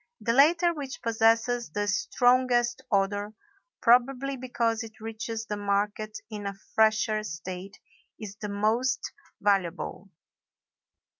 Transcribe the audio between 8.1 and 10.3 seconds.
is the most valuable.